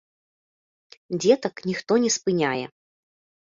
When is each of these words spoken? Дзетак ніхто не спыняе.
Дзетак 1.21 1.55
ніхто 1.73 2.01
не 2.07 2.11
спыняе. 2.19 2.65